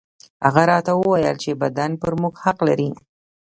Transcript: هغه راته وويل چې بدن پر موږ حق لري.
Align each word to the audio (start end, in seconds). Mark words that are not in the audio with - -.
هغه 0.45 0.63
راته 0.71 0.91
وويل 0.95 1.35
چې 1.43 1.59
بدن 1.61 1.91
پر 2.01 2.11
موږ 2.21 2.35
حق 2.43 2.57
لري. 2.67 2.89